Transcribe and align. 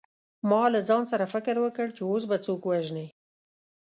ما 0.49 0.63
له 0.73 0.79
ځان 0.89 1.03
سره 1.11 1.25
فکر 1.33 1.55
وکړ 1.63 1.87
چې 1.95 2.01
اوس 2.09 2.23
به 2.29 2.37
څوک 2.45 2.61
وژنې 2.65 3.07